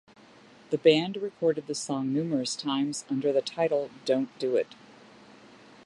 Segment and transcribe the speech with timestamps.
[0.71, 4.73] The Band recorded the song numerous times under the title "Don't Do It".